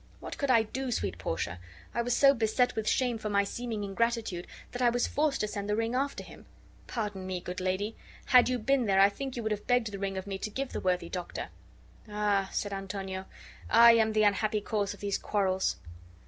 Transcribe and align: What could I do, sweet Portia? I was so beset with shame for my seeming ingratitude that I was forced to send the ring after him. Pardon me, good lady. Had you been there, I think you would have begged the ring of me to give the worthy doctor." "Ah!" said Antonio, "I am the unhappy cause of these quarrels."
What 0.19 0.35
could 0.39 0.49
I 0.49 0.63
do, 0.63 0.89
sweet 0.89 1.19
Portia? 1.19 1.59
I 1.93 2.01
was 2.01 2.17
so 2.17 2.33
beset 2.33 2.75
with 2.75 2.89
shame 2.89 3.19
for 3.19 3.29
my 3.29 3.43
seeming 3.43 3.83
ingratitude 3.83 4.47
that 4.71 4.81
I 4.81 4.89
was 4.89 5.05
forced 5.05 5.41
to 5.41 5.47
send 5.47 5.69
the 5.69 5.75
ring 5.75 5.93
after 5.93 6.23
him. 6.23 6.47
Pardon 6.87 7.27
me, 7.27 7.39
good 7.39 7.59
lady. 7.61 7.95
Had 8.25 8.49
you 8.49 8.57
been 8.57 8.87
there, 8.87 8.99
I 8.99 9.09
think 9.09 9.35
you 9.37 9.43
would 9.43 9.51
have 9.51 9.67
begged 9.67 9.91
the 9.91 9.99
ring 9.99 10.17
of 10.17 10.25
me 10.25 10.39
to 10.39 10.49
give 10.49 10.71
the 10.73 10.79
worthy 10.81 11.09
doctor." 11.09 11.49
"Ah!" 12.09 12.49
said 12.51 12.73
Antonio, 12.73 13.25
"I 13.69 13.91
am 13.93 14.13
the 14.13 14.23
unhappy 14.23 14.61
cause 14.61 14.95
of 14.95 15.01
these 15.01 15.19
quarrels." 15.19 15.75